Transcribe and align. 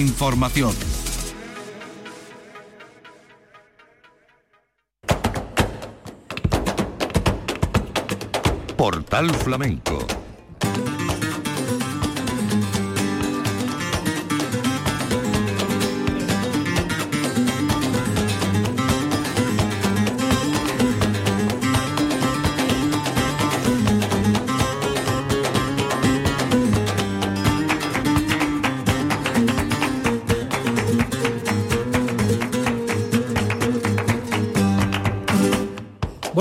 Información. 0.00 0.74
Portal 8.76 9.30
Flamenco 9.34 10.21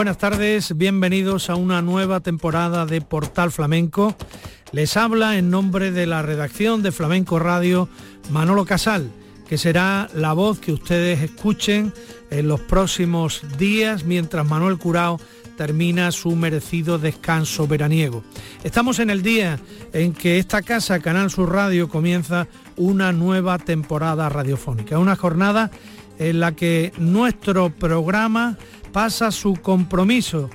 Buenas 0.01 0.17
tardes, 0.17 0.75
bienvenidos 0.75 1.51
a 1.51 1.55
una 1.55 1.83
nueva 1.83 2.21
temporada 2.21 2.87
de 2.87 3.01
Portal 3.01 3.51
Flamenco. 3.51 4.15
Les 4.71 4.97
habla 4.97 5.37
en 5.37 5.51
nombre 5.51 5.91
de 5.91 6.07
la 6.07 6.23
redacción 6.23 6.81
de 6.81 6.91
Flamenco 6.91 7.37
Radio 7.37 7.87
Manolo 8.31 8.65
Casal, 8.65 9.11
que 9.47 9.59
será 9.59 10.09
la 10.15 10.33
voz 10.33 10.59
que 10.59 10.71
ustedes 10.71 11.21
escuchen 11.21 11.93
en 12.31 12.47
los 12.47 12.61
próximos 12.61 13.43
días 13.59 14.03
mientras 14.03 14.43
Manuel 14.43 14.79
Curao 14.79 15.19
termina 15.55 16.11
su 16.11 16.35
merecido 16.35 16.97
descanso 16.97 17.67
veraniego. 17.67 18.23
Estamos 18.63 18.97
en 18.97 19.11
el 19.11 19.21
día 19.21 19.59
en 19.93 20.13
que 20.13 20.39
esta 20.39 20.63
casa, 20.63 20.99
Canal 20.99 21.29
Sur 21.29 21.51
Radio, 21.51 21.89
comienza 21.89 22.47
una 22.75 23.11
nueva 23.11 23.59
temporada 23.59 24.29
radiofónica, 24.29 24.97
una 24.97 25.15
jornada 25.15 25.69
en 26.17 26.39
la 26.39 26.53
que 26.53 26.91
nuestro 26.97 27.69
programa 27.69 28.57
pasa 28.91 29.31
su 29.31 29.55
compromiso 29.55 30.49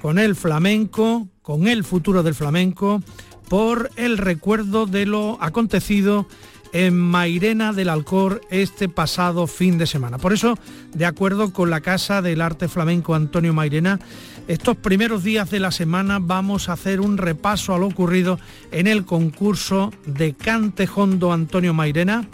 con 0.00 0.18
el 0.18 0.34
flamenco, 0.34 1.28
con 1.42 1.68
el 1.68 1.84
futuro 1.84 2.22
del 2.22 2.34
flamenco, 2.34 3.02
por 3.48 3.90
el 3.96 4.18
recuerdo 4.18 4.86
de 4.86 5.06
lo 5.06 5.38
acontecido 5.40 6.26
en 6.72 6.98
Mairena 6.98 7.72
del 7.72 7.90
Alcor 7.90 8.40
este 8.50 8.88
pasado 8.88 9.46
fin 9.46 9.76
de 9.76 9.86
semana. 9.86 10.18
Por 10.18 10.32
eso, 10.32 10.58
de 10.94 11.04
acuerdo 11.04 11.52
con 11.52 11.68
la 11.70 11.82
Casa 11.82 12.22
del 12.22 12.40
Arte 12.40 12.66
Flamenco 12.66 13.14
Antonio 13.14 13.52
Mairena, 13.52 14.00
estos 14.48 14.76
primeros 14.76 15.22
días 15.22 15.50
de 15.50 15.60
la 15.60 15.70
semana 15.70 16.18
vamos 16.20 16.68
a 16.68 16.72
hacer 16.72 17.00
un 17.00 17.18
repaso 17.18 17.74
a 17.74 17.78
lo 17.78 17.86
ocurrido 17.86 18.38
en 18.70 18.86
el 18.86 19.04
concurso 19.04 19.92
de 20.06 20.32
Cantejondo 20.32 21.32
Antonio 21.32 21.74
Mairena, 21.74 22.26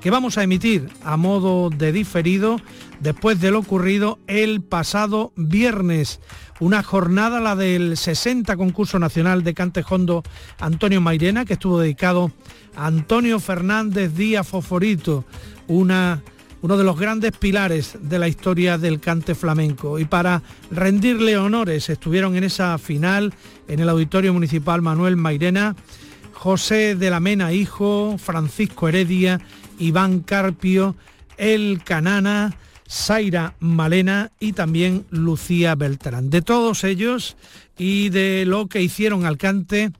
que 0.00 0.10
vamos 0.10 0.38
a 0.38 0.44
emitir 0.44 0.88
a 1.02 1.16
modo 1.16 1.70
de 1.70 1.90
diferido 1.90 2.60
después 3.00 3.40
de 3.40 3.50
lo 3.50 3.60
ocurrido 3.60 4.18
el 4.26 4.62
pasado 4.62 5.32
viernes. 5.36 6.20
Una 6.60 6.82
jornada, 6.82 7.40
la 7.40 7.54
del 7.56 7.96
60 7.96 8.56
concurso 8.56 8.98
nacional 8.98 9.44
de 9.44 9.54
Cantejondo 9.54 10.22
Antonio 10.58 11.00
Mairena, 11.00 11.44
que 11.44 11.54
estuvo 11.54 11.80
dedicado 11.80 12.32
a 12.74 12.86
Antonio 12.86 13.40
Fernández 13.40 14.14
Díaz 14.14 14.48
Foforito, 14.48 15.24
una, 15.66 16.22
uno 16.62 16.76
de 16.76 16.84
los 16.84 16.98
grandes 16.98 17.32
pilares 17.32 17.98
de 18.00 18.18
la 18.18 18.28
historia 18.28 18.78
del 18.78 19.00
cante 19.00 19.34
flamenco. 19.34 19.98
Y 19.98 20.06
para 20.06 20.42
rendirle 20.70 21.36
honores 21.36 21.90
estuvieron 21.90 22.36
en 22.36 22.44
esa 22.44 22.78
final 22.78 23.34
en 23.68 23.80
el 23.80 23.88
Auditorio 23.88 24.32
Municipal 24.32 24.80
Manuel 24.80 25.16
Mairena, 25.16 25.76
José 26.32 26.94
de 26.94 27.10
la 27.10 27.20
Mena 27.20 27.52
Hijo, 27.52 28.16
Francisco 28.18 28.88
Heredia, 28.88 29.40
Iván 29.78 30.20
Carpio, 30.20 30.94
El 31.36 31.82
Canana, 31.84 32.54
Zaira 32.88 33.54
Malena 33.60 34.30
y 34.40 34.52
también 34.52 35.06
Lucía 35.10 35.74
Beltrán. 35.74 36.30
De 36.30 36.42
todos 36.42 36.84
ellos 36.84 37.36
y 37.78 38.08
de 38.10 38.44
lo 38.46 38.66
que 38.68 38.82
hicieron 38.82 39.26
al 39.26 39.38
cante, 39.38 39.90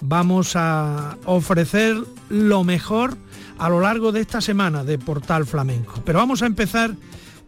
vamos 0.00 0.52
a 0.54 1.16
ofrecer 1.24 1.96
lo 2.28 2.64
mejor 2.64 3.16
a 3.58 3.68
lo 3.68 3.80
largo 3.80 4.12
de 4.12 4.20
esta 4.20 4.40
semana 4.40 4.84
de 4.84 4.98
Portal 4.98 5.46
Flamenco. 5.46 6.02
Pero 6.04 6.18
vamos 6.18 6.42
a 6.42 6.46
empezar 6.46 6.94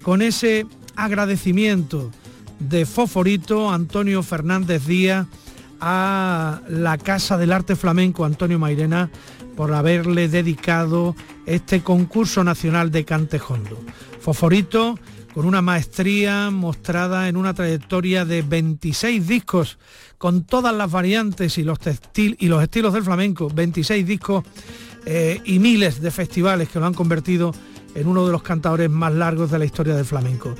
con 0.02 0.22
ese 0.22 0.66
agradecimiento 0.96 2.10
de 2.58 2.86
Foforito 2.86 3.70
Antonio 3.70 4.22
Fernández 4.22 4.86
Díaz 4.86 5.26
a 5.80 6.60
la 6.68 6.98
Casa 6.98 7.38
del 7.38 7.52
Arte 7.52 7.76
Flamenco 7.76 8.24
Antonio 8.24 8.58
Mairena 8.58 9.10
por 9.56 9.72
haberle 9.74 10.28
dedicado 10.28 11.14
este 11.46 11.82
concurso 11.82 12.44
nacional 12.44 12.90
de 12.90 13.04
Cantejondo. 13.04 13.78
Foforito, 14.28 14.98
con 15.32 15.46
una 15.46 15.62
maestría 15.62 16.50
mostrada 16.50 17.30
en 17.30 17.36
una 17.38 17.54
trayectoria 17.54 18.26
de 18.26 18.42
26 18.42 19.26
discos, 19.26 19.78
con 20.18 20.44
todas 20.44 20.74
las 20.74 20.90
variantes 20.90 21.56
y 21.56 21.64
los, 21.64 21.78
estilos 21.86 22.92
del 22.92 23.02
flamenco, 23.02 23.48
26 23.48 24.06
discos 24.06 24.44
eh, 25.06 25.40
y 25.46 25.58
miles 25.58 26.02
de 26.02 26.10
festivales 26.10 26.68
que 26.68 26.78
lo 26.78 26.84
han 26.84 26.92
convertido 26.92 27.54
en 27.94 28.06
uno 28.06 28.26
de 28.26 28.32
los 28.32 28.42
cantadores 28.42 28.90
más 28.90 29.14
largos 29.14 29.50
de 29.50 29.60
la 29.60 29.64
historia 29.64 29.96
del 29.96 30.04
flamenco. 30.04 30.54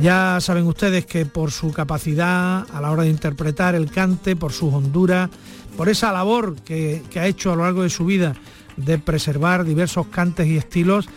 Ya 0.00 0.38
saben 0.40 0.68
ustedes 0.68 1.04
que 1.04 1.26
por 1.26 1.50
su 1.50 1.72
capacidad 1.72 2.66
a 2.72 2.80
la 2.80 2.92
hora 2.92 3.02
de 3.02 3.10
interpretar 3.10 3.74
el 3.74 3.90
cante, 3.90 4.36
por 4.36 4.52
su 4.52 4.68
hondura, 4.68 5.28
por 5.76 5.88
esa 5.88 6.12
labor 6.12 6.54
que 6.62 7.02
ha 7.16 7.26
hecho 7.26 7.52
a 7.52 7.56
lo 7.56 7.64
largo 7.64 7.82
de 7.82 7.90
su 7.90 8.04
vida 8.04 8.36
de 8.76 8.96
preservar 9.00 9.64
diversos 9.64 10.06
cantes 10.06 10.46
y 10.46 10.56
estilos, 10.56 11.08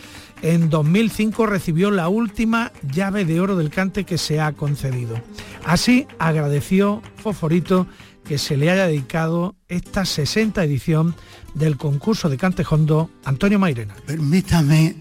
en 0.42 0.70
2005 0.70 1.46
recibió 1.46 1.92
la 1.92 2.10
última 2.10 2.72
llave 2.92 3.26
de 3.26 3.40
oro 3.40 3.56
del 3.56 3.70
cante 3.70 4.04
que 4.04 4.18
se 4.18 4.40
ha 4.40 4.54
concedido. 4.54 5.22
Así 5.66 6.08
agradeció 6.20 7.02
Foforito 7.18 7.88
que 8.26 8.38
se 8.38 8.58
le 8.58 8.70
haya 8.70 8.88
dedicado 8.88 9.56
esta 9.68 10.06
60 10.06 10.64
edición 10.64 11.16
del 11.54 11.78
concurso 11.78 12.30
de 12.30 12.38
cantejondo 12.38 13.10
Antonio 13.24 13.60
Mairena. 13.60 13.96
Permítame, 14.06 14.96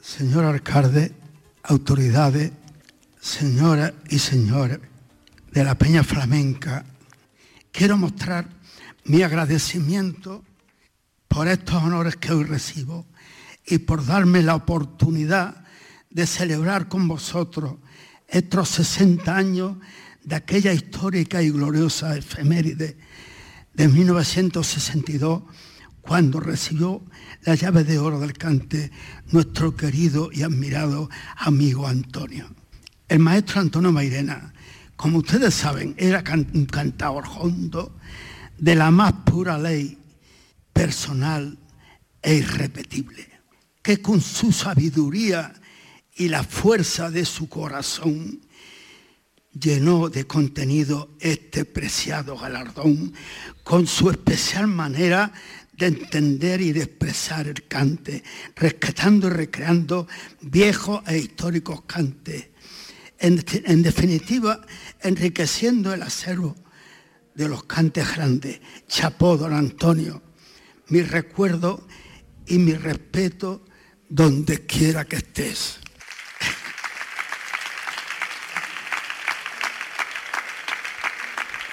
señor 0.00 0.44
alcalde, 0.44 1.12
autoridades, 1.62 2.52
señoras 3.20 3.92
y 4.08 4.18
señores 4.18 4.80
de 5.52 5.64
la 5.64 5.74
Peña 5.74 6.04
Flamenca, 6.04 6.84
quiero 7.72 7.96
mostrar 7.96 8.46
mi 9.04 9.22
agradecimiento 9.22 10.44
por 11.28 11.48
estos 11.48 11.82
honores 11.82 12.16
que 12.16 12.32
hoy 12.32 12.44
recibo 12.44 13.06
y 13.66 13.78
por 13.78 14.04
darme 14.06 14.42
la 14.42 14.54
oportunidad 14.54 15.64
de 16.10 16.26
celebrar 16.26 16.88
con 16.88 17.08
vosotros 17.08 17.74
estos 18.28 18.68
60 18.70 19.36
años 19.36 19.76
de 20.22 20.36
aquella 20.36 20.72
histórica 20.72 21.42
y 21.42 21.50
gloriosa 21.50 22.16
efeméride 22.16 22.96
de 23.74 23.88
1962, 23.88 25.42
cuando 26.00 26.40
recibió 26.40 27.04
la 27.42 27.54
llave 27.56 27.84
de 27.84 27.98
oro 27.98 28.20
del 28.20 28.32
cante 28.32 28.90
nuestro 29.32 29.76
querido 29.76 30.30
y 30.32 30.42
admirado 30.42 31.10
amigo 31.36 31.86
Antonio. 31.86 32.48
El 33.08 33.18
maestro 33.18 33.60
Antonio 33.60 33.92
Mairena, 33.92 34.54
como 34.94 35.18
ustedes 35.18 35.54
saben, 35.54 35.94
era 35.98 36.22
un 36.54 36.66
cantador 36.66 37.24
hondo 37.38 37.96
de 38.56 38.74
la 38.74 38.90
más 38.90 39.12
pura 39.24 39.58
ley 39.58 39.98
personal 40.72 41.58
e 42.22 42.36
irrepetible 42.36 43.35
que 43.86 44.02
con 44.02 44.20
su 44.20 44.50
sabiduría 44.50 45.54
y 46.16 46.26
la 46.26 46.42
fuerza 46.42 47.08
de 47.08 47.24
su 47.24 47.48
corazón 47.48 48.40
llenó 49.52 50.08
de 50.08 50.26
contenido 50.26 51.10
este 51.20 51.64
preciado 51.64 52.36
galardón 52.36 53.14
con 53.62 53.86
su 53.86 54.10
especial 54.10 54.66
manera 54.66 55.32
de 55.78 55.86
entender 55.86 56.62
y 56.62 56.72
de 56.72 56.82
expresar 56.82 57.46
el 57.46 57.68
cante, 57.68 58.24
rescatando 58.56 59.28
y 59.28 59.30
recreando 59.30 60.08
viejos 60.40 61.04
e 61.06 61.18
históricos 61.18 61.82
cantes. 61.82 62.48
En, 63.20 63.36
definitiva, 63.84 64.66
enriqueciendo 65.00 65.94
el 65.94 66.02
acervo 66.02 66.56
de 67.36 67.48
los 67.48 67.62
cantes 67.62 68.16
grandes. 68.16 68.60
Chapó, 68.88 69.36
don 69.36 69.52
Antonio, 69.52 70.24
mi 70.88 71.02
recuerdo 71.02 71.86
y 72.48 72.58
mi 72.58 72.74
respeto 72.74 73.62
donde 74.08 74.66
quiera 74.66 75.04
que 75.04 75.16
estés. 75.16 75.78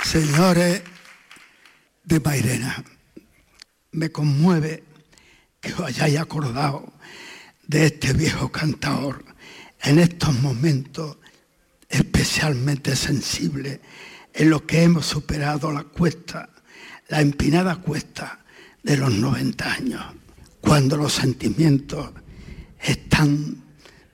Señores 0.04 0.84
de 2.04 2.20
Mairena, 2.20 2.84
me 3.92 4.12
conmueve 4.12 4.84
que 5.60 5.74
os 5.74 5.80
hayáis 5.80 6.20
acordado 6.20 6.94
de 7.66 7.86
este 7.86 8.14
viejo 8.14 8.52
cantador 8.52 9.26
en 9.82 10.00
estos 10.00 10.34
momentos 10.40 11.18
especialmente 11.90 12.96
sensibles 12.96 13.80
en 14.34 14.50
los 14.50 14.64
que 14.64 14.84
hemos 14.84 15.06
superado 15.06 15.72
la 15.72 15.84
cuesta, 15.84 16.50
la 17.08 17.22
empinada 17.22 17.76
cuesta 17.78 18.40
de 18.82 18.98
los 18.98 19.14
90 19.14 19.72
años 19.72 20.04
cuando 20.60 20.98
los 20.98 21.14
sentimientos 21.14 22.12
están 22.84 23.64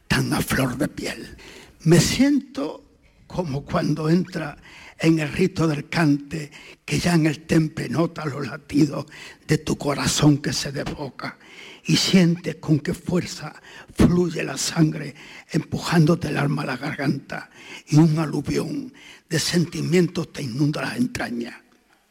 tan 0.07 0.33
a 0.33 0.41
flor 0.41 0.77
de 0.77 0.87
piel. 0.87 1.37
Me 1.83 1.99
siento 1.99 2.83
como 3.27 3.63
cuando 3.63 4.09
entra 4.09 4.57
en 4.99 5.19
el 5.19 5.31
rito 5.31 5.67
del 5.67 5.87
cante, 5.87 6.51
que 6.83 6.99
ya 6.99 7.13
en 7.13 7.25
el 7.25 7.45
temple 7.45 7.87
nota 7.89 8.25
los 8.25 8.47
latidos 8.47 9.05
de 9.47 9.57
tu 9.57 9.77
corazón 9.77 10.39
que 10.39 10.51
se 10.51 10.71
desboca 10.71 11.37
y 11.85 11.95
sientes 11.95 12.55
con 12.55 12.79
qué 12.79 12.93
fuerza 12.93 13.53
fluye 13.95 14.43
la 14.43 14.57
sangre 14.57 15.15
empujándote 15.51 16.27
el 16.27 16.37
alma 16.37 16.63
a 16.63 16.67
la 16.67 16.77
garganta 16.77 17.49
y 17.87 17.95
un 17.95 18.19
aluvión 18.19 18.93
de 19.29 19.39
sentimientos 19.39 20.33
te 20.33 20.43
inunda 20.43 20.81
las 20.81 20.97
entrañas. 20.97 21.55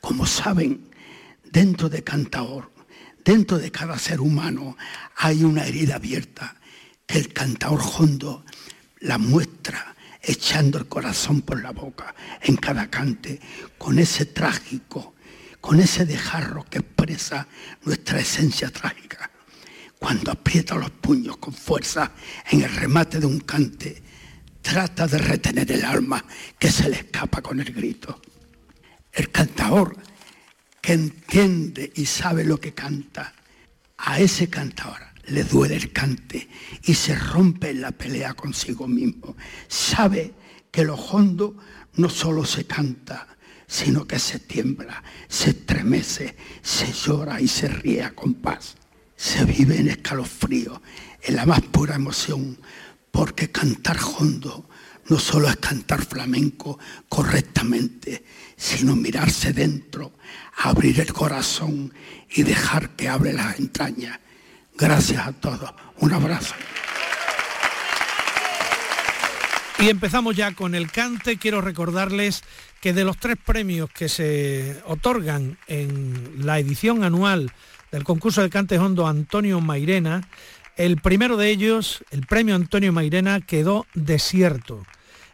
Como 0.00 0.24
saben, 0.24 0.88
dentro 1.44 1.88
de 1.88 2.02
Cantaor, 2.02 2.70
dentro 3.24 3.58
de 3.58 3.70
cada 3.70 3.98
ser 3.98 4.20
humano 4.20 4.76
hay 5.16 5.44
una 5.44 5.66
herida 5.66 5.96
abierta 5.96 6.56
que 7.06 7.18
el 7.18 7.32
cantaor 7.32 7.80
hondo 7.80 8.44
la 9.00 9.18
muestra 9.18 9.94
echando 10.22 10.78
el 10.78 10.86
corazón 10.86 11.42
por 11.42 11.62
la 11.62 11.70
boca 11.70 12.14
en 12.42 12.56
cada 12.56 12.90
cante, 12.90 13.40
con 13.78 13.98
ese 13.98 14.26
trágico, 14.26 15.14
con 15.60 15.80
ese 15.80 16.04
dejarro 16.04 16.64
que 16.64 16.78
expresa 16.78 17.46
nuestra 17.84 18.20
esencia 18.20 18.70
trágica. 18.70 19.30
Cuando 19.98 20.30
aprieta 20.30 20.76
los 20.76 20.90
puños 20.90 21.38
con 21.38 21.52
fuerza 21.52 22.12
en 22.50 22.62
el 22.62 22.74
remate 22.74 23.18
de 23.18 23.26
un 23.26 23.40
cante, 23.40 24.02
trata 24.62 25.06
de 25.06 25.18
retener 25.18 25.70
el 25.72 25.84
alma 25.84 26.24
que 26.58 26.70
se 26.70 26.88
le 26.88 26.96
escapa 26.96 27.40
con 27.40 27.58
el 27.58 27.72
grito. 27.72 28.20
El 29.12 29.30
cantador 29.30 29.96
que 30.80 30.92
entiende 30.92 31.92
y 31.94 32.06
sabe 32.06 32.44
lo 32.44 32.58
que 32.58 32.74
canta, 32.74 33.34
a 33.98 34.20
ese 34.20 34.48
cantador 34.48 35.08
le 35.28 35.44
duele 35.44 35.76
el 35.76 35.92
cante 35.92 36.48
y 36.84 36.94
se 36.94 37.14
rompe 37.14 37.70
en 37.70 37.82
la 37.82 37.92
pelea 37.92 38.34
consigo 38.34 38.88
mismo. 38.88 39.36
Sabe 39.66 40.32
que 40.70 40.84
lo 40.84 40.94
hondo 40.94 41.56
no 41.94 42.08
solo 42.08 42.44
se 42.44 42.66
canta, 42.66 43.26
sino 43.66 44.06
que 44.06 44.18
se 44.18 44.38
tiembla, 44.38 45.02
se 45.28 45.50
estremece, 45.50 46.36
se 46.62 46.92
llora 46.92 47.40
y 47.40 47.48
se 47.48 47.68
ríe 47.68 48.02
a 48.02 48.14
compás. 48.14 48.76
Se 49.16 49.44
vive 49.44 49.76
en 49.78 49.88
escalofrío, 49.88 50.80
en 51.22 51.36
la 51.36 51.44
más 51.44 51.60
pura 51.60 51.96
emoción, 51.96 52.58
porque 53.10 53.50
cantar 53.50 53.98
hondo 53.98 54.68
no 55.08 55.18
solo 55.18 55.48
es 55.48 55.56
cantar 55.56 56.04
flamenco 56.04 56.78
correctamente, 57.08 58.24
sino 58.58 58.94
mirarse 58.94 59.54
dentro, 59.54 60.12
abrir 60.56 61.00
el 61.00 61.14
corazón 61.14 61.94
y 62.30 62.42
dejar 62.42 62.90
que 62.90 63.08
hable 63.08 63.32
las 63.32 63.58
entrañas 63.58 64.18
Gracias 64.78 65.26
a 65.26 65.32
todos. 65.32 65.74
Un 65.98 66.12
abrazo. 66.12 66.54
Y 69.80 69.88
empezamos 69.88 70.36
ya 70.36 70.54
con 70.54 70.76
el 70.76 70.92
cante. 70.92 71.36
Quiero 71.36 71.60
recordarles 71.60 72.44
que 72.80 72.92
de 72.92 73.02
los 73.02 73.18
tres 73.18 73.36
premios 73.44 73.90
que 73.90 74.08
se 74.08 74.80
otorgan 74.86 75.58
en 75.66 76.46
la 76.46 76.60
edición 76.60 77.02
anual 77.02 77.50
del 77.90 78.04
concurso 78.04 78.40
de 78.40 78.50
cante 78.50 78.78
hondo 78.78 79.08
Antonio 79.08 79.60
Mairena, 79.60 80.28
el 80.76 80.98
primero 80.98 81.36
de 81.36 81.50
ellos, 81.50 82.04
el 82.12 82.24
premio 82.24 82.54
Antonio 82.54 82.92
Mairena, 82.92 83.40
quedó 83.40 83.84
desierto. 83.94 84.86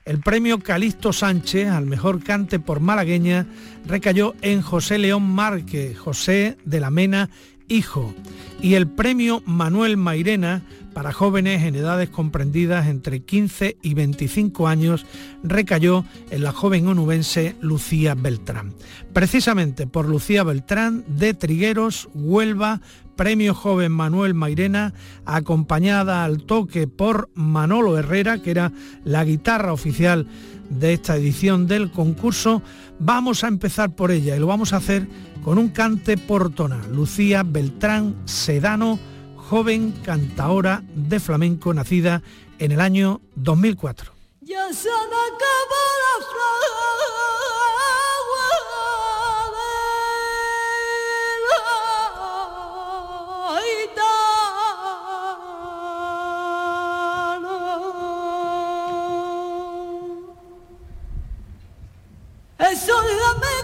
El 0.05 0.21
premio 0.21 0.59
Calixto 0.59 1.15
Sánchez 1.15 1.71
al 1.71 1.87
mejor 1.87 2.23
cante 2.23 2.59
por 2.59 2.81
malagueña 2.81 3.47
recayó 3.87 4.35
en 4.43 4.61
José 4.61 4.99
León 4.99 5.23
Márquez, 5.23 5.99
José 5.99 6.59
de 6.67 6.81
la 6.81 6.91
Mena 6.91 7.31
hijo, 7.69 8.14
y 8.61 8.75
el 8.75 8.88
premio 8.88 9.43
Manuel 9.46 9.96
Mairena 9.96 10.62
para 10.94 11.12
jóvenes 11.12 11.64
en 11.64 11.75
edades 11.75 12.08
comprendidas 12.08 12.87
entre 12.87 13.20
15 13.20 13.76
y 13.82 13.94
25 13.94 14.69
años 14.69 15.05
recayó 15.43 16.05
en 16.31 16.44
la 16.44 16.52
joven 16.52 16.87
onubense 16.87 17.56
Lucía 17.61 18.14
Beltrán. 18.14 18.72
Precisamente 19.12 19.87
por 19.87 20.08
Lucía 20.08 20.44
Beltrán 20.44 21.05
de 21.08 21.34
Trigueros, 21.34 22.08
Huelva, 22.14 22.81
Premio 23.16 23.55
Joven 23.55 23.93
Manuel 23.93 24.34
Mairena, 24.34 24.94
acompañada 25.25 26.25
al 26.25 26.44
toque 26.44 26.87
por 26.88 27.28
Manolo 27.34 27.99
Herrera, 27.99 28.38
que 28.38 28.52
era 28.52 28.72
la 29.05 29.25
guitarra 29.25 29.72
oficial 29.72 30.26
de 30.70 30.94
esta 30.94 31.16
edición 31.16 31.66
del 31.66 31.90
concurso, 31.90 32.62
vamos 32.99 33.44
a 33.44 33.49
empezar 33.49 33.94
por 33.94 34.11
ella 34.11 34.37
y 34.37 34.40
lo 34.40 34.46
vamos 34.46 34.72
a 34.72 34.78
hacer 34.78 35.06
con 35.44 35.58
un 35.58 35.69
cante 35.69 36.17
portona, 36.17 36.81
Lucía 36.91 37.43
Beltrán 37.44 38.17
Sedano, 38.25 38.99
joven 39.37 39.93
cantaora 40.02 40.82
de 40.94 41.20
flamenco 41.20 41.75
nacida 41.75 42.23
en 42.58 42.73
el 42.73 42.81
año 42.81 43.20
2004. 43.37 44.14
solamente 62.75 63.14
negra 63.35 63.63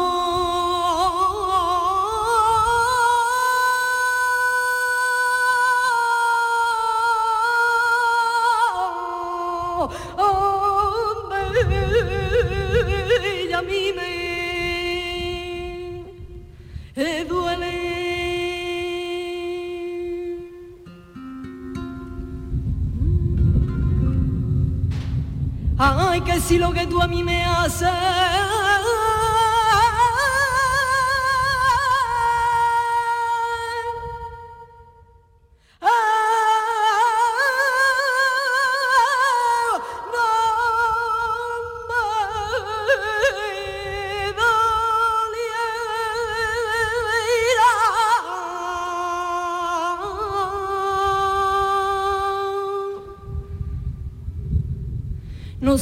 Ay, 25.83 26.21
que 26.21 26.39
si 26.39 26.59
lo 26.59 26.71
que 26.71 26.85
tú 26.85 27.01
a 27.01 27.07
mí 27.07 27.23
me 27.23 27.43
haces 27.43 27.89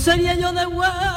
sería 0.10 0.34
yo 0.34 0.52
de 0.52 0.66
huevo 0.66 1.09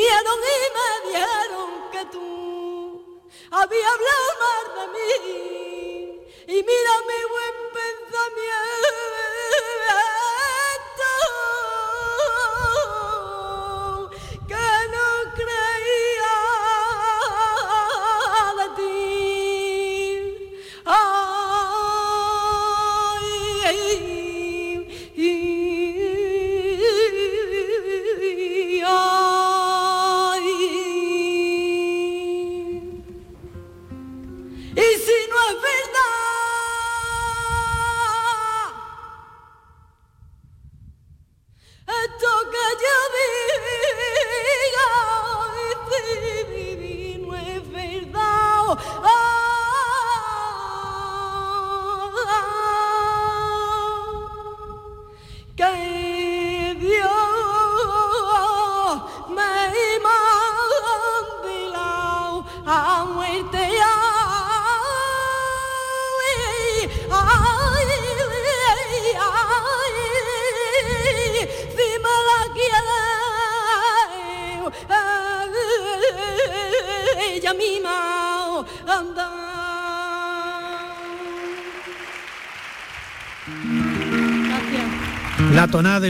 Vinieron 0.00 0.40
y 0.40 0.60
me 0.76 1.10
dieron 1.10 1.90
que 1.92 2.02
tú 2.06 3.20
habías 3.50 3.92
hablado 3.92 4.28
mal 4.40 4.66
de 4.76 4.84
mí. 4.94 6.20
Y 6.46 6.56
mira 6.62 6.92
mi 7.06 7.20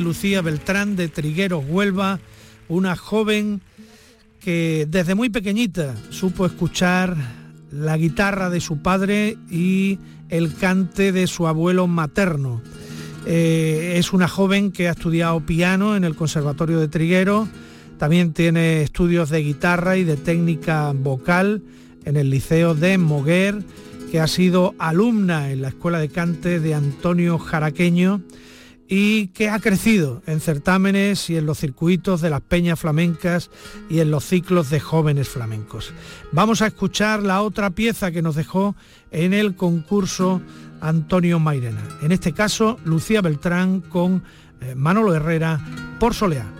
Lucía 0.00 0.42
Beltrán 0.42 0.96
de 0.96 1.08
Trigueros 1.08 1.64
Huelva, 1.66 2.20
una 2.68 2.96
joven 2.96 3.60
que 4.40 4.86
desde 4.88 5.14
muy 5.14 5.28
pequeñita 5.28 5.94
supo 6.10 6.46
escuchar 6.46 7.16
la 7.70 7.96
guitarra 7.96 8.50
de 8.50 8.60
su 8.60 8.78
padre 8.78 9.36
y 9.50 9.98
el 10.28 10.54
cante 10.54 11.12
de 11.12 11.26
su 11.26 11.46
abuelo 11.46 11.86
materno. 11.86 12.62
Eh, 13.26 13.94
es 13.96 14.12
una 14.12 14.28
joven 14.28 14.72
que 14.72 14.88
ha 14.88 14.92
estudiado 14.92 15.40
piano 15.40 15.96
en 15.96 16.04
el 16.04 16.16
Conservatorio 16.16 16.80
de 16.80 16.88
Trigueros, 16.88 17.48
también 17.98 18.32
tiene 18.32 18.82
estudios 18.82 19.28
de 19.28 19.42
guitarra 19.42 19.98
y 19.98 20.04
de 20.04 20.16
técnica 20.16 20.92
vocal 20.94 21.62
en 22.06 22.16
el 22.16 22.30
Liceo 22.30 22.74
de 22.74 22.96
Moguer, 22.96 23.62
que 24.10 24.20
ha 24.20 24.26
sido 24.26 24.74
alumna 24.78 25.50
en 25.50 25.62
la 25.62 25.68
Escuela 25.68 25.98
de 25.98 26.08
Cante 26.08 26.60
de 26.60 26.74
Antonio 26.74 27.38
Jaraqueño 27.38 28.22
y 28.92 29.28
que 29.28 29.48
ha 29.48 29.60
crecido 29.60 30.20
en 30.26 30.40
certámenes 30.40 31.30
y 31.30 31.36
en 31.36 31.46
los 31.46 31.58
circuitos 31.58 32.20
de 32.20 32.28
las 32.28 32.40
peñas 32.40 32.80
flamencas 32.80 33.48
y 33.88 34.00
en 34.00 34.10
los 34.10 34.24
ciclos 34.24 34.68
de 34.68 34.80
jóvenes 34.80 35.28
flamencos. 35.28 35.94
Vamos 36.32 36.60
a 36.60 36.66
escuchar 36.66 37.22
la 37.22 37.40
otra 37.42 37.70
pieza 37.70 38.10
que 38.10 38.20
nos 38.20 38.34
dejó 38.34 38.74
en 39.12 39.32
el 39.32 39.54
concurso 39.54 40.42
Antonio 40.80 41.38
Mairena. 41.38 41.82
En 42.02 42.10
este 42.10 42.32
caso, 42.32 42.80
Lucía 42.84 43.22
Beltrán 43.22 43.80
con 43.80 44.24
eh, 44.60 44.74
Manolo 44.74 45.14
Herrera 45.14 45.60
por 46.00 46.12
Soleá. 46.12 46.59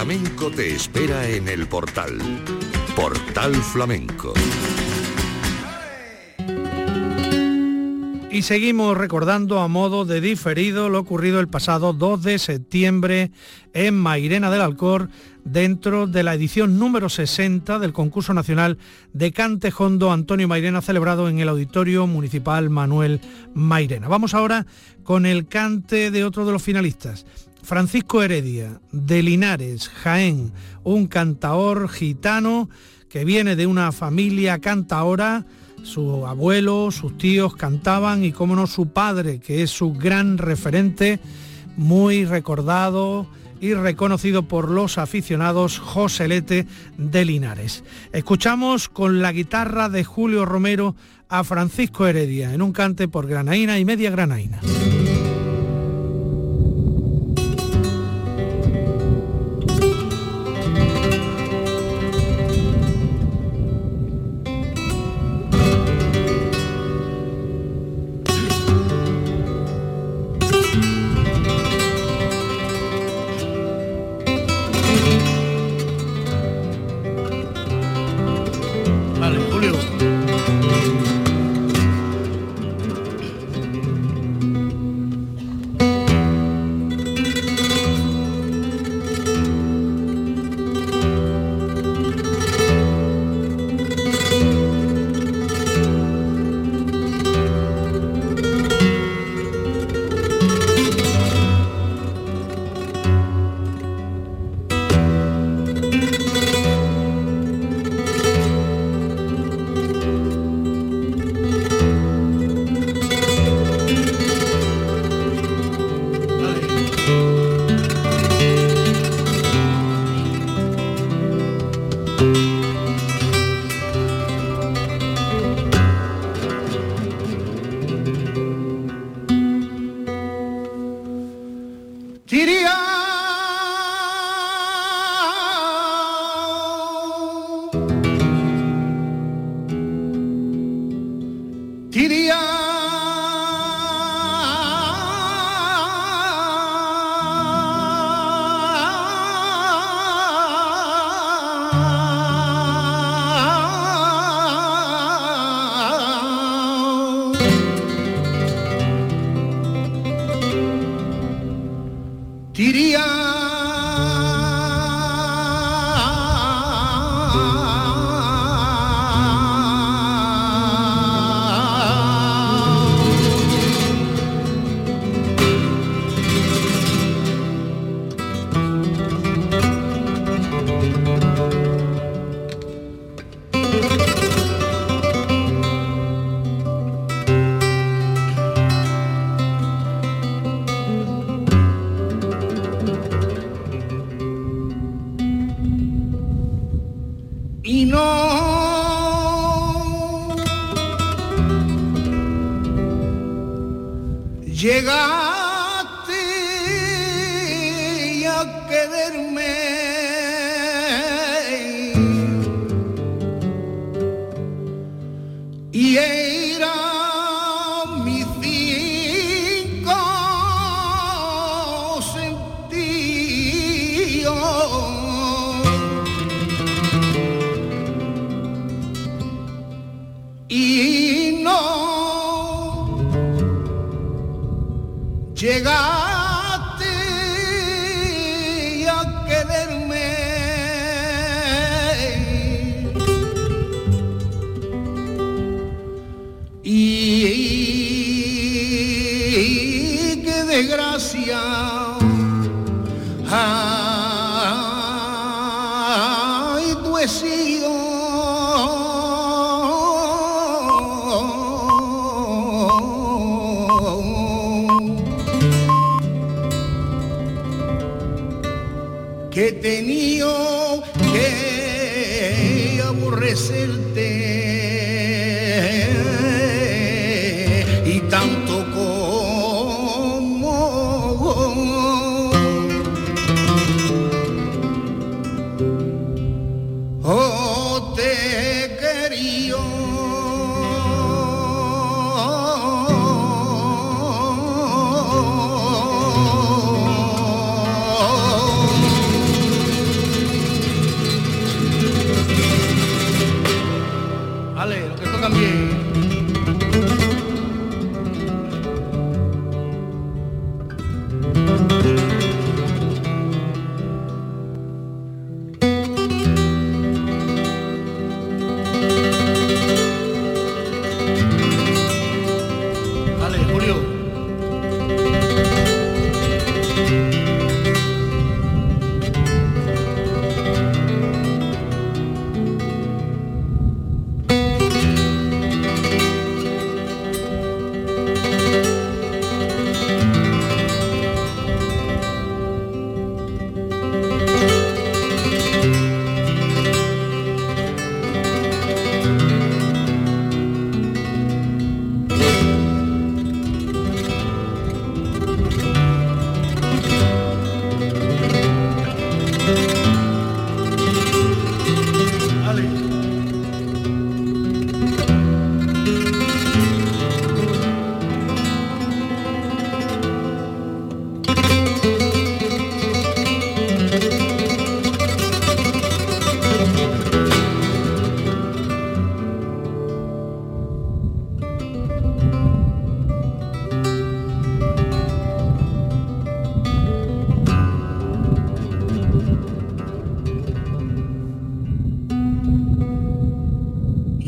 Flamenco 0.00 0.50
te 0.50 0.74
espera 0.74 1.28
en 1.28 1.46
el 1.46 1.68
portal. 1.68 2.18
Portal 2.96 3.54
Flamenco. 3.54 4.32
Y 8.30 8.40
seguimos 8.40 8.96
recordando 8.96 9.60
a 9.60 9.68
modo 9.68 10.06
de 10.06 10.22
diferido 10.22 10.88
lo 10.88 11.00
ocurrido 11.00 11.38
el 11.38 11.48
pasado 11.48 11.92
2 11.92 12.22
de 12.22 12.38
septiembre 12.38 13.30
en 13.74 13.94
Mairena 13.94 14.50
del 14.50 14.62
Alcor, 14.62 15.10
dentro 15.44 16.06
de 16.06 16.22
la 16.22 16.32
edición 16.32 16.78
número 16.78 17.10
60 17.10 17.78
del 17.78 17.92
concurso 17.92 18.32
nacional 18.32 18.78
de 19.12 19.32
Cante 19.32 19.70
Jondo 19.70 20.12
Antonio 20.12 20.48
Mairena, 20.48 20.80
celebrado 20.80 21.28
en 21.28 21.40
el 21.40 21.48
Auditorio 21.50 22.06
Municipal 22.06 22.70
Manuel 22.70 23.20
Mairena. 23.52 24.08
Vamos 24.08 24.32
ahora 24.32 24.64
con 25.02 25.26
el 25.26 25.46
cante 25.46 26.10
de 26.10 26.24
otro 26.24 26.46
de 26.46 26.52
los 26.52 26.62
finalistas. 26.62 27.26
Francisco 27.62 28.22
Heredia, 28.22 28.80
de 28.92 29.22
Linares, 29.22 29.88
Jaén, 29.88 30.52
un 30.82 31.06
cantaor 31.06 31.88
gitano 31.88 32.68
que 33.08 33.24
viene 33.24 33.56
de 33.56 33.66
una 33.66 33.92
familia 33.92 34.58
cantaora, 34.60 35.44
su 35.82 36.26
abuelo, 36.26 36.90
sus 36.90 37.16
tíos 37.18 37.56
cantaban 37.56 38.24
y 38.24 38.32
como 38.32 38.56
no 38.56 38.66
su 38.66 38.92
padre, 38.92 39.40
que 39.40 39.62
es 39.62 39.70
su 39.70 39.92
gran 39.92 40.38
referente, 40.38 41.20
muy 41.76 42.24
recordado 42.24 43.26
y 43.60 43.74
reconocido 43.74 44.48
por 44.48 44.70
los 44.70 44.98
aficionados 44.98 45.78
Joselete 45.78 46.66
de 46.96 47.24
Linares. 47.24 47.84
Escuchamos 48.12 48.88
con 48.88 49.20
la 49.20 49.32
guitarra 49.32 49.88
de 49.88 50.04
Julio 50.04 50.46
Romero 50.46 50.94
a 51.28 51.44
Francisco 51.44 52.06
Heredia 52.06 52.54
en 52.54 52.62
un 52.62 52.72
cante 52.72 53.06
por 53.06 53.26
granaína 53.26 53.78
y 53.78 53.84
media 53.84 54.10
granaína. 54.10 54.60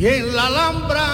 y 0.03 0.07
en 0.09 0.35
la 0.35 0.47
Alhambra. 0.47 1.07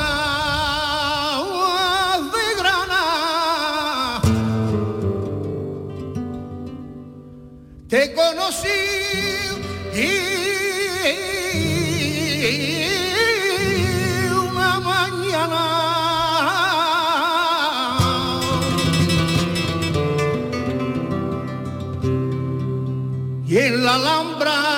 te 7.88 8.14
conocí 8.14 8.68
y 9.94 10.08
una 14.50 14.80
mañana 14.80 15.64
y 23.46 23.58
en 23.58 23.84
la 23.84 23.94
Alhambra 23.94 24.77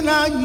pena 0.00 0.39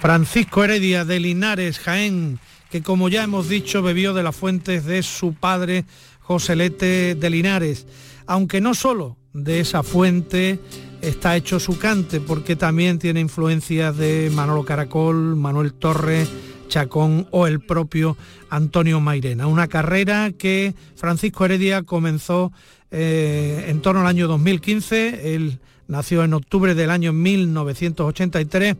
Francisco 0.00 0.62
Heredia 0.62 1.04
de 1.04 1.20
Linares, 1.20 1.78
Jaén, 1.78 2.38
que 2.70 2.82
como 2.82 3.08
ya 3.08 3.24
hemos 3.24 3.48
dicho 3.48 3.82
bebió 3.82 4.14
de 4.14 4.22
las 4.22 4.36
fuentes 4.36 4.84
de 4.84 5.02
su 5.02 5.34
padre 5.34 5.84
Joselete 6.20 7.14
de 7.14 7.30
Linares, 7.30 7.86
aunque 8.26 8.60
no 8.60 8.74
solo 8.74 9.16
de 9.32 9.60
esa 9.60 9.82
fuente 9.82 10.60
está 11.00 11.36
hecho 11.36 11.60
su 11.60 11.78
cante, 11.78 12.20
porque 12.20 12.56
también 12.56 12.98
tiene 12.98 13.20
influencias 13.20 13.96
de 13.96 14.30
Manolo 14.34 14.64
Caracol, 14.64 15.36
Manuel 15.36 15.72
Torres, 15.72 16.28
Chacón 16.68 17.26
o 17.30 17.46
el 17.46 17.60
propio 17.60 18.16
Antonio 18.50 19.00
Mairena. 19.00 19.46
Una 19.46 19.68
carrera 19.68 20.32
que 20.32 20.74
Francisco 20.96 21.44
Heredia 21.44 21.82
comenzó 21.82 22.52
eh, 22.90 23.66
en 23.68 23.80
torno 23.80 24.02
al 24.02 24.06
año 24.06 24.28
2015, 24.28 25.34
él 25.34 25.58
nació 25.88 26.22
en 26.22 26.34
octubre 26.34 26.74
del 26.74 26.90
año 26.90 27.12
1983 27.12 28.76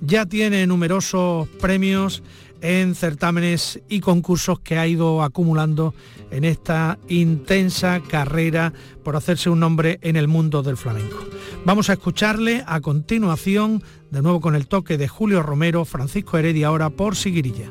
ya 0.00 0.26
tiene 0.26 0.66
numerosos 0.66 1.48
premios 1.60 2.22
en 2.60 2.94
certámenes 2.94 3.80
y 3.88 4.00
concursos 4.00 4.60
que 4.60 4.78
ha 4.78 4.86
ido 4.86 5.22
acumulando 5.22 5.94
en 6.30 6.44
esta 6.44 6.98
intensa 7.08 8.00
carrera 8.00 8.72
por 9.02 9.16
hacerse 9.16 9.50
un 9.50 9.60
nombre 9.60 9.98
en 10.02 10.16
el 10.16 10.28
mundo 10.28 10.62
del 10.62 10.76
flamenco. 10.76 11.18
Vamos 11.64 11.90
a 11.90 11.94
escucharle 11.94 12.64
a 12.66 12.80
continuación, 12.80 13.82
de 14.10 14.22
nuevo 14.22 14.40
con 14.40 14.54
el 14.54 14.66
toque 14.66 14.96
de 14.96 15.08
Julio 15.08 15.42
Romero, 15.42 15.84
Francisco 15.84 16.38
Heredia 16.38 16.68
ahora 16.68 16.90
por 16.90 17.16
Siguirilla. 17.16 17.70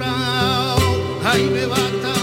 quebrado, 0.00 1.20
ahí 1.24 1.50
me 1.50 1.66
va 1.66 1.76
a 1.76 1.88
estar. 1.88 2.19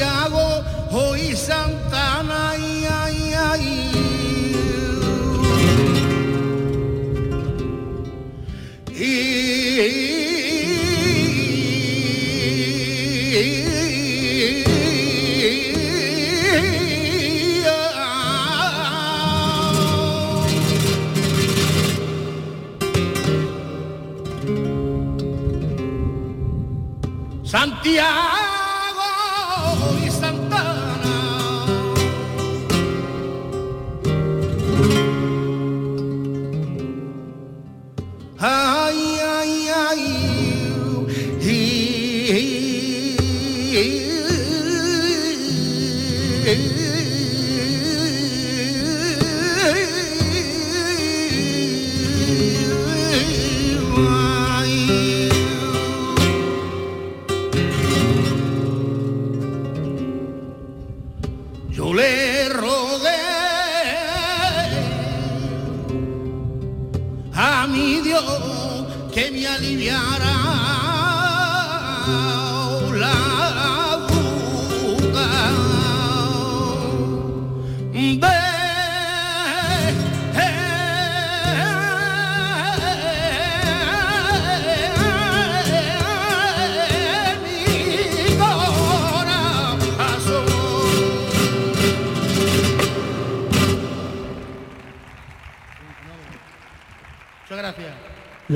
Santiago 0.00 0.64
hoy 0.92 1.36
Santana 1.36 2.56
y 2.56 2.79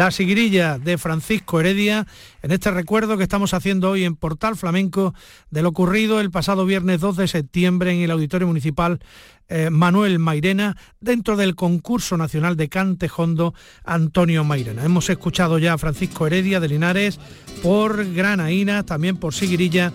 La 0.04 0.10
siguirilla 0.10 0.78
de 0.78 0.98
Francisco 0.98 1.60
Heredia 1.60 2.06
en 2.42 2.50
este 2.50 2.70
recuerdo 2.70 3.16
que 3.16 3.22
estamos 3.22 3.54
haciendo 3.54 3.88
hoy 3.88 4.04
en 4.04 4.16
Portal 4.16 4.54
Flamenco 4.54 5.14
de 5.48 5.62
lo 5.62 5.70
ocurrido 5.70 6.20
el 6.20 6.30
pasado 6.30 6.66
viernes 6.66 7.00
2 7.00 7.16
de 7.16 7.26
septiembre 7.26 7.90
en 7.90 8.02
el 8.02 8.10
Auditorio 8.10 8.46
Municipal 8.46 9.00
eh, 9.48 9.70
Manuel 9.70 10.18
Mairena 10.18 10.76
dentro 11.00 11.38
del 11.38 11.54
concurso 11.54 12.18
nacional 12.18 12.58
de 12.58 12.68
cante 12.68 13.10
hondo 13.16 13.54
Antonio 13.82 14.44
Mairena. 14.44 14.84
Hemos 14.84 15.08
escuchado 15.08 15.58
ya 15.58 15.72
a 15.72 15.78
Francisco 15.78 16.26
Heredia 16.26 16.60
de 16.60 16.68
Linares 16.68 17.18
por 17.62 18.12
Granaína, 18.12 18.82
también 18.82 19.16
por 19.16 19.32
Siguirilla. 19.32 19.94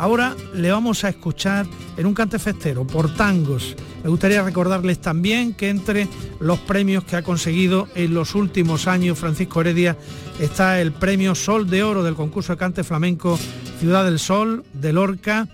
Ahora 0.00 0.34
le 0.54 0.72
vamos 0.72 1.04
a 1.04 1.10
escuchar 1.10 1.66
en 1.98 2.06
un 2.06 2.14
cante 2.14 2.38
festero, 2.38 2.86
por 2.86 3.14
tangos. 3.14 3.76
Me 4.02 4.08
gustaría 4.08 4.42
recordarles 4.42 4.98
también 4.98 5.52
que 5.52 5.68
entre 5.68 6.08
los 6.40 6.58
premios 6.60 7.04
que 7.04 7.16
ha 7.16 7.22
conseguido 7.22 7.86
en 7.94 8.14
los 8.14 8.34
últimos 8.34 8.86
años 8.86 9.18
Francisco 9.18 9.60
Heredia 9.60 9.98
está 10.40 10.80
el 10.80 10.92
premio 10.92 11.34
Sol 11.34 11.68
de 11.68 11.82
Oro 11.82 12.02
del 12.02 12.14
concurso 12.14 12.54
de 12.54 12.58
cante 12.58 12.82
flamenco 12.82 13.38
Ciudad 13.78 14.06
del 14.06 14.18
Sol 14.18 14.64
de 14.72 14.94
Lorca 14.94 15.48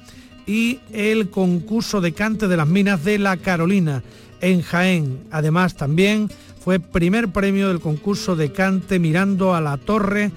y 0.46 0.78
el 0.92 1.28
concurso 1.28 2.00
de 2.00 2.12
cante 2.12 2.46
de 2.46 2.56
las 2.56 2.68
minas 2.68 3.02
de 3.02 3.18
La 3.18 3.38
Carolina 3.38 4.04
en 4.40 4.62
Jaén. 4.62 5.24
Además 5.32 5.74
también 5.74 6.30
fue 6.62 6.78
primer 6.78 7.30
premio 7.32 7.66
del 7.66 7.80
concurso 7.80 8.36
de 8.36 8.52
cante 8.52 9.00
Mirando 9.00 9.56
a 9.56 9.60
la 9.60 9.76
Torre 9.76 10.30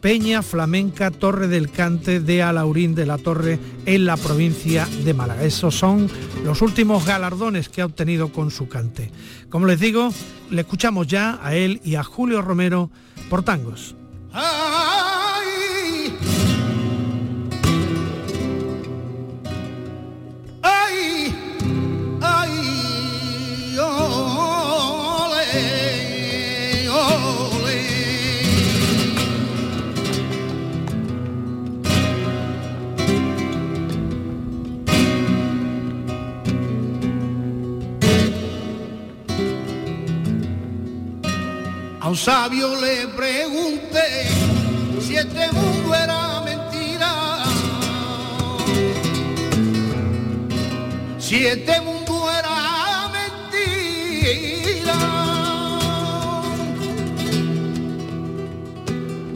Peña 0.00 0.42
Flamenca 0.42 1.10
Torre 1.10 1.46
del 1.46 1.70
Cante 1.70 2.20
de 2.20 2.42
Alaurín 2.42 2.94
de 2.94 3.04
la 3.04 3.18
Torre 3.18 3.58
en 3.84 4.06
la 4.06 4.16
provincia 4.16 4.88
de 5.04 5.12
Málaga. 5.12 5.44
Esos 5.44 5.74
son 5.74 6.08
los 6.44 6.62
últimos 6.62 7.04
galardones 7.04 7.68
que 7.68 7.82
ha 7.82 7.86
obtenido 7.86 8.32
con 8.32 8.50
su 8.50 8.68
cante. 8.68 9.10
Como 9.50 9.66
les 9.66 9.78
digo, 9.78 10.10
le 10.50 10.62
escuchamos 10.62 11.06
ya 11.06 11.38
a 11.42 11.54
él 11.54 11.80
y 11.84 11.96
a 11.96 12.02
Julio 12.02 12.40
Romero 12.40 12.90
por 13.28 13.42
tangos. 13.42 13.94
Un 42.10 42.16
sabio 42.16 42.74
le 42.80 43.06
pregunté 43.06 44.26
si 45.00 45.14
este 45.14 45.52
mundo 45.52 45.94
era 45.94 46.40
mentira. 46.40 47.44
Si 51.20 51.46
este 51.46 51.80
mundo 51.80 52.28
era 52.28 53.10
mentira. 53.18 54.98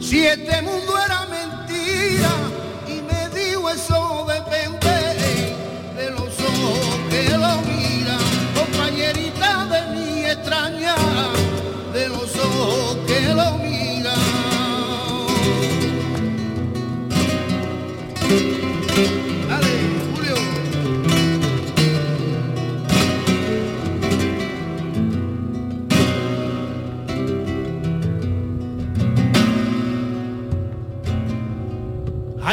Si 0.01 0.27
este 0.27 0.61
mundo 0.61 0.99
era 1.05 1.24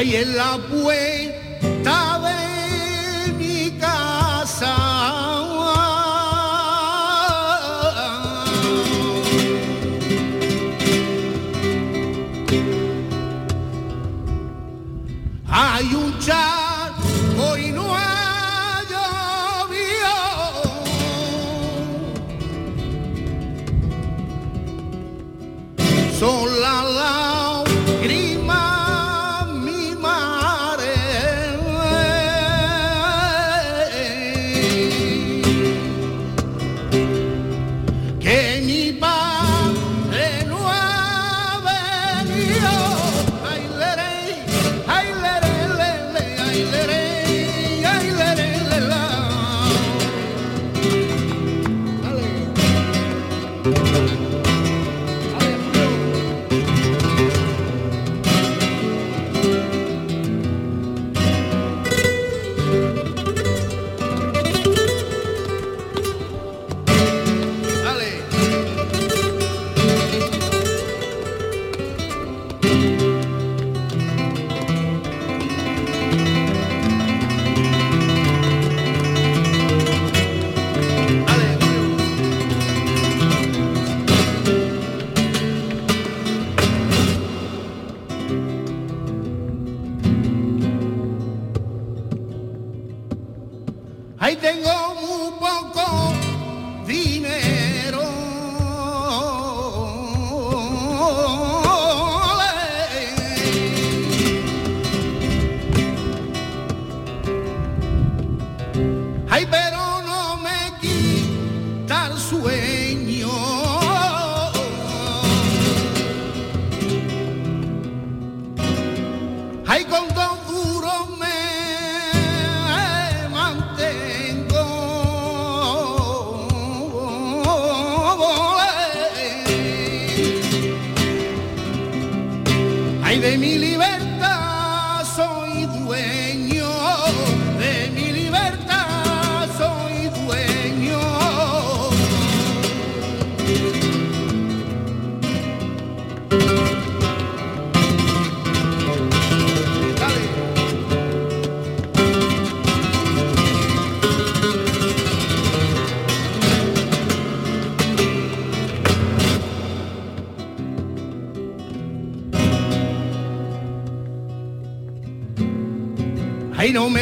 Ahí 0.02 0.16
en 0.16 0.36
la 0.36 0.58
puerta 0.68 1.31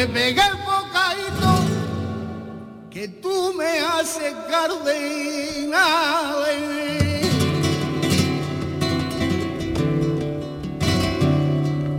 Me 0.01 0.07
pegues 0.07 0.51
bocadito, 0.65 1.51
que 2.89 3.07
tú 3.07 3.53
me 3.55 3.81
haces 3.81 4.33
cardenal. 4.49 6.43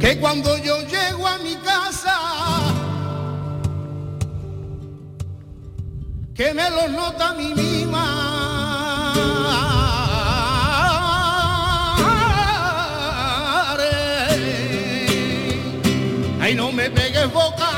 Que 0.01 0.19
cuando 0.19 0.59
yo 0.59 0.81
llego 0.89 1.29
a 1.29 1.39
mi 1.39 1.55
casa, 1.59 2.19
que 6.35 6.53
me 6.53 6.71
lo 6.71 6.89
nota 6.89 7.35
mi 7.35 7.85
madre. 7.87 8.03
Ay, 16.41 16.57
no 16.57 16.73
me 16.73 16.91
pegues 16.91 17.33
bocadito, 17.33 17.72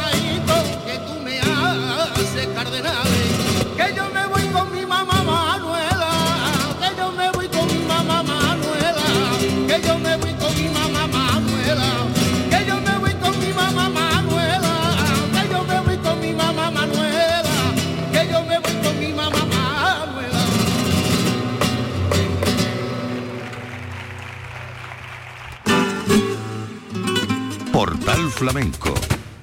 Flamenco. 28.35 28.93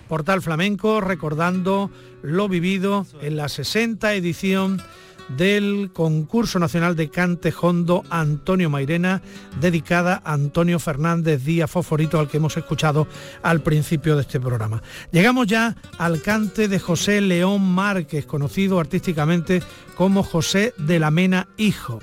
Portal 0.10 0.42
Flamenco 0.42 1.00
recordando 1.00 1.90
lo 2.22 2.50
vivido 2.50 3.06
en 3.22 3.38
la 3.38 3.48
60 3.48 4.14
edición 4.14 4.82
del 5.30 5.92
concurso 5.94 6.60
nacional 6.60 6.98
de 6.98 7.10
cante 7.10 7.54
hondo 7.60 8.04
Antonio 8.10 8.70
Mairena, 8.70 9.22
dedicada 9.62 10.22
a 10.26 10.34
Antonio 10.34 10.78
Fernández 10.78 11.44
Díaz 11.46 11.72
Fosforito, 11.72 12.20
al 12.20 12.28
que 12.28 12.38
hemos 12.38 12.58
escuchado 12.58 13.08
al 13.42 13.62
principio 13.62 14.16
de 14.18 14.24
este 14.24 14.42
programa. 14.42 14.84
Llegamos 15.12 15.48
ya 15.48 15.78
al 15.98 16.22
cante 16.22 16.68
de 16.68 16.80
José 16.80 17.22
León 17.22 17.62
Márquez, 17.74 18.26
conocido 18.26 18.80
artísticamente 18.80 19.64
como 19.96 20.24
José 20.24 20.74
de 20.78 21.00
la 21.00 21.12
Mena 21.12 21.48
Hijo 21.56 22.00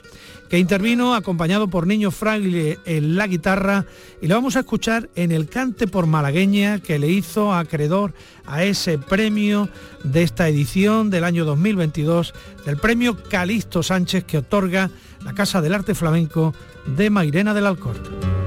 que 0.49 0.59
intervino 0.59 1.15
acompañado 1.15 1.69
por 1.69 1.87
Niño 1.87 2.11
Fraile 2.11 2.79
en 2.85 3.17
la 3.17 3.27
guitarra 3.27 3.87
y 4.21 4.27
lo 4.27 4.35
vamos 4.35 4.57
a 4.57 4.61
escuchar 4.61 5.11
en 5.15 5.33
el 5.33 5.49
cante 5.49 5.87
por 5.87 6.07
malagueña 6.07 6.81
que 6.81 6.99
le 6.99 7.09
hizo 7.09 7.53
acreedor 7.53 8.15
a 8.47 8.65
ese 8.65 8.99
premio 8.99 9.69
de 10.05 10.23
esta 10.23 10.49
edición 10.49 11.11
del 11.11 11.25
año 11.25 11.45
2022 11.45 12.35
del 12.65 12.77
premio 12.79 13.17
Calixto 13.29 13.83
Sánchez 13.83 14.25
que 14.25 14.39
otorga 14.39 14.91
la 15.25 15.35
Casa 15.35 15.61
del 15.61 15.75
Arte 15.75 15.95
Flamenco 15.95 16.55
de 16.87 17.11
Mairena 17.11 17.53
del 17.53 17.67
Alcorte. 17.67 18.38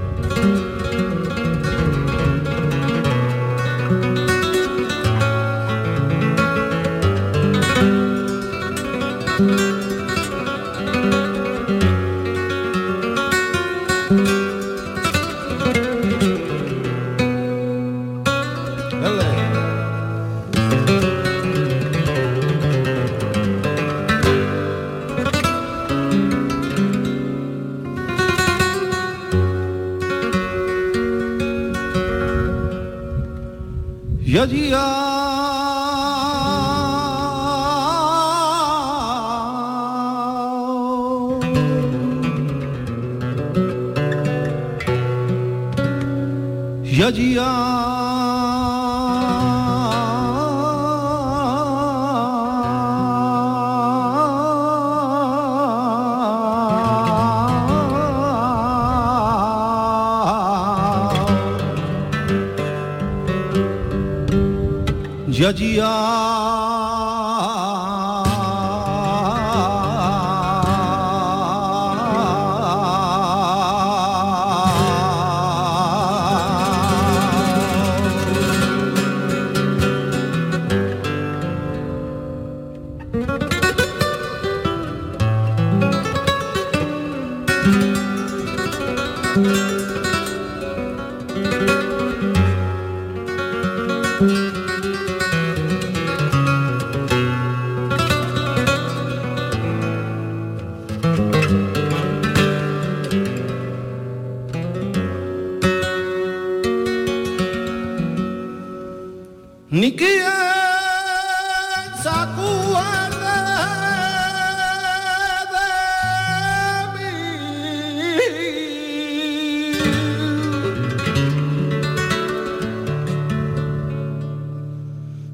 Y 34.31 34.37
allí 34.37 34.71
Y 46.83 47.03
allí 47.03 47.60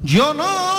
Yo 0.08 0.32
no. 0.32 0.77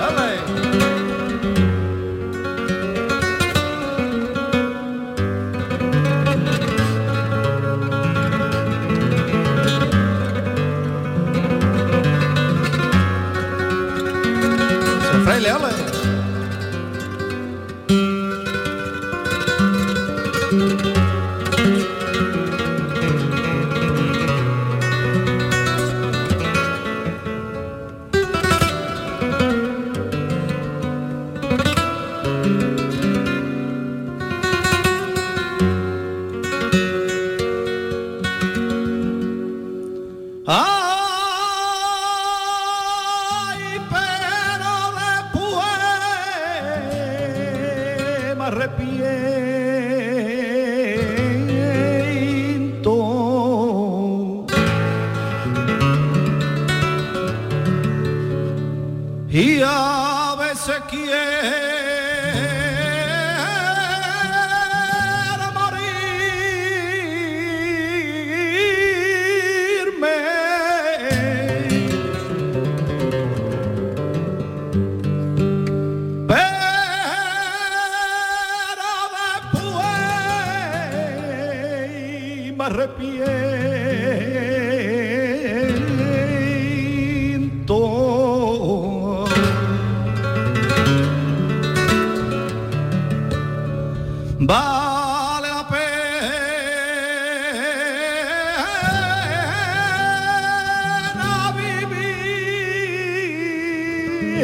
Se 0.00 0.69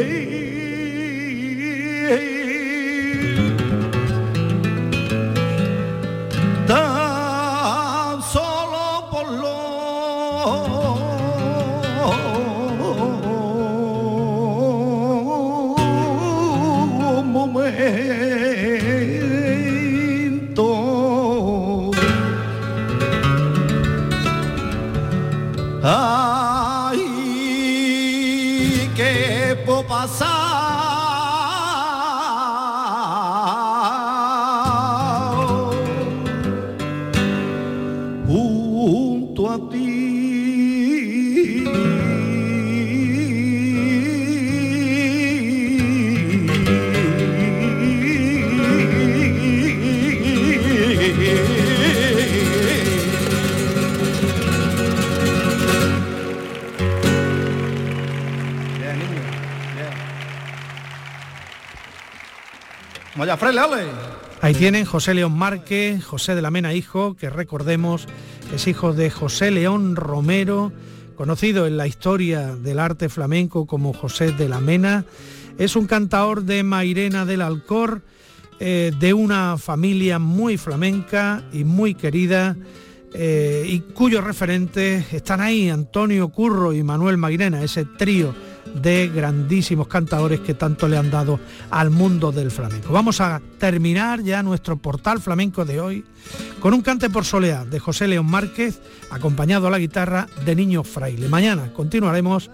vivir. 0.02 0.46
tan 2.08 3.65
tienen 64.58 64.86
José 64.86 65.12
León 65.12 65.36
Márquez, 65.36 66.02
José 66.02 66.34
de 66.34 66.40
la 66.40 66.50
Mena 66.50 66.72
hijo, 66.72 67.14
que 67.14 67.28
recordemos 67.28 68.06
es 68.54 68.66
hijo 68.66 68.94
de 68.94 69.10
José 69.10 69.50
León 69.50 69.96
Romero, 69.96 70.72
conocido 71.14 71.66
en 71.66 71.76
la 71.76 71.86
historia 71.86 72.56
del 72.56 72.78
arte 72.78 73.10
flamenco 73.10 73.66
como 73.66 73.92
José 73.92 74.32
de 74.32 74.48
la 74.48 74.60
Mena. 74.60 75.04
Es 75.58 75.76
un 75.76 75.86
cantaor 75.86 76.44
de 76.44 76.62
Mairena 76.62 77.26
del 77.26 77.42
Alcor, 77.42 78.00
eh, 78.58 78.92
de 78.98 79.12
una 79.12 79.58
familia 79.58 80.18
muy 80.18 80.56
flamenca 80.56 81.44
y 81.52 81.64
muy 81.64 81.94
querida, 81.94 82.56
eh, 83.12 83.64
y 83.68 83.80
cuyos 83.80 84.24
referentes 84.24 85.12
están 85.12 85.42
ahí, 85.42 85.68
Antonio 85.68 86.30
Curro 86.30 86.72
y 86.72 86.82
Manuel 86.82 87.18
Mairena, 87.18 87.62
ese 87.62 87.84
trío 87.84 88.34
de 88.82 89.08
grandísimos 89.08 89.88
cantadores 89.88 90.40
que 90.40 90.54
tanto 90.54 90.88
le 90.88 90.96
han 90.96 91.10
dado 91.10 91.40
al 91.70 91.90
mundo 91.90 92.32
del 92.32 92.50
flamenco. 92.50 92.92
Vamos 92.92 93.20
a 93.20 93.40
terminar 93.58 94.22
ya 94.22 94.42
nuestro 94.42 94.76
portal 94.76 95.20
flamenco 95.20 95.64
de 95.64 95.80
hoy 95.80 96.04
con 96.60 96.74
un 96.74 96.82
cante 96.82 97.10
por 97.10 97.24
soleá 97.24 97.64
de 97.64 97.78
José 97.78 98.08
León 98.08 98.26
Márquez, 98.26 98.80
acompañado 99.10 99.66
a 99.66 99.70
la 99.70 99.78
guitarra 99.78 100.26
de 100.44 100.54
Niño 100.54 100.84
Fraile. 100.84 101.28
Mañana 101.28 101.72
continuaremos 101.72 102.50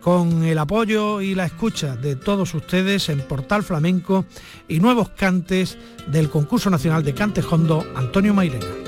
con 0.00 0.44
el 0.44 0.58
apoyo 0.58 1.22
y 1.22 1.34
la 1.34 1.46
escucha 1.46 1.96
de 1.96 2.14
todos 2.14 2.54
ustedes 2.54 3.08
en 3.08 3.20
Portal 3.20 3.62
Flamenco 3.62 4.26
y 4.68 4.78
nuevos 4.78 5.08
cantes 5.08 5.78
del 6.08 6.28
concurso 6.28 6.68
nacional 6.68 7.02
de 7.02 7.14
Cantejondo 7.14 7.86
Antonio 7.96 8.34
Mairena. 8.34 8.83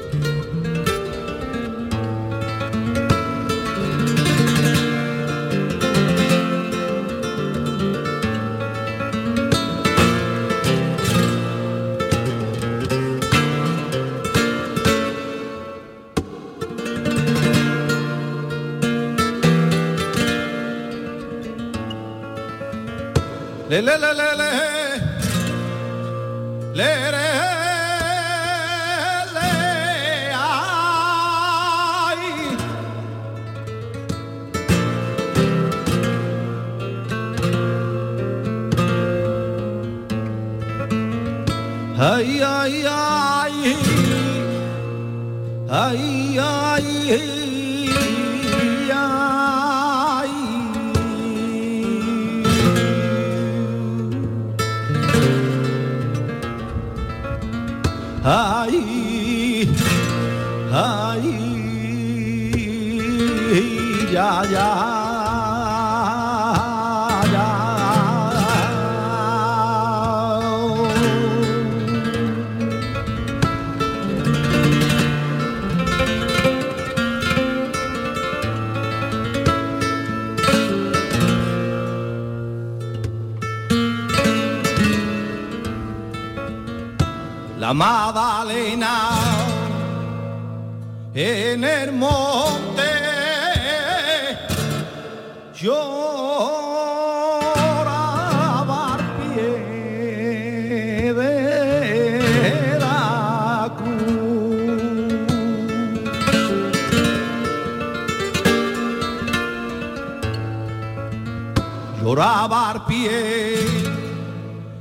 Lloraba 112.17 112.71
al 112.71 112.81
pie 112.87 113.13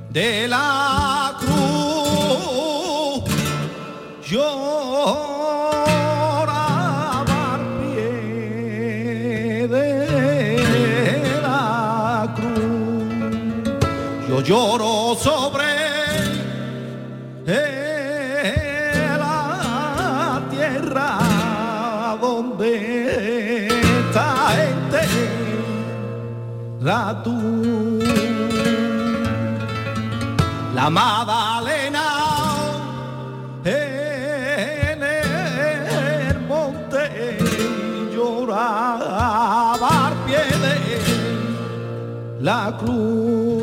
de 0.09 0.47
la 0.47 1.35
al 7.51 7.63
pie 7.81 9.67
de 9.67 9.89
la 11.41 12.33
cruz. 12.37 12.59
Yo 14.29 14.37
lloro 14.39 14.84
tu. 27.13 27.99
La 30.73 30.89
Madalena 30.89 32.07
en 33.63 35.03
el 35.03 36.39
monte 36.47 37.37
lloraba 38.13 40.07
al 40.07 40.13
pie 40.25 40.43
de 40.65 40.75
la 42.41 42.75
cruz. 42.79 43.54